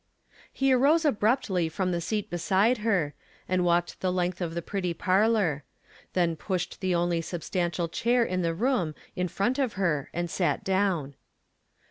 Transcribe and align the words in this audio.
He 0.51 0.73
arose 0.73 1.05
abruptly 1.05 1.69
from 1.69 1.91
the 1.91 2.01
seat 2.01 2.31
beside 2.31 2.79
her, 2.79 3.13
and 3.47 3.63
walked 3.63 3.99
the 4.01 4.11
length 4.11 4.41
of 4.41 4.55
the 4.55 4.63
pretty 4.63 4.95
parlor; 4.95 5.63
then 6.13 6.35
pushed 6.35 6.81
the 6.81 6.95
only 6.95 7.21
substantial 7.21 7.87
chair 7.87 8.23
in 8.25 8.41
the 8.41 8.55
room 8.55 8.95
in 9.15 9.27
front 9.27 9.59
of 9.59 9.73
her, 9.73 10.09
and 10.11 10.27
sat 10.27 10.63
down. 10.63 11.13